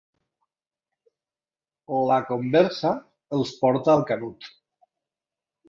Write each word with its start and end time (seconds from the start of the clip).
La 2.13 2.17
conversa 2.31 2.95
els 3.39 3.55
porta 3.63 3.97
al 3.97 4.05
Canut. 4.11 4.51